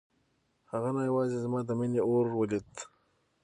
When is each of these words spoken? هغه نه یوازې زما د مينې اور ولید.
هغه 0.71 0.89
نه 0.95 1.01
یوازې 1.09 1.37
زما 1.45 1.59
د 1.65 1.69
مينې 1.79 2.01
اور 2.09 2.25
ولید. 2.39 2.71